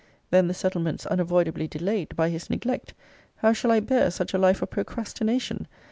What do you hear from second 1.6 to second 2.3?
delayed, by